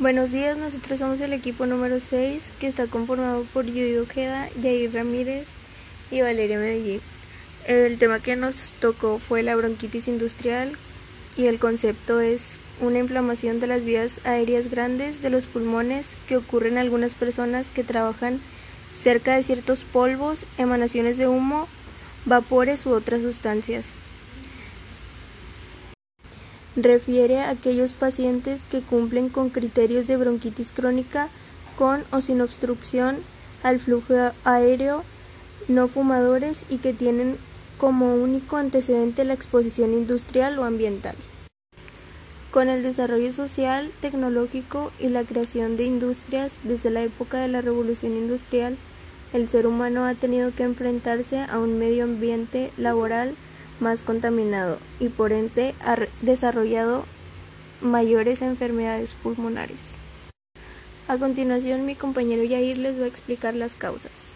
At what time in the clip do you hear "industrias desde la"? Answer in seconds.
45.84-47.02